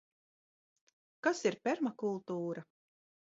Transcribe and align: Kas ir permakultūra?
Kas 1.27 1.43
ir 1.51 1.59
permakultūra? 1.67 2.65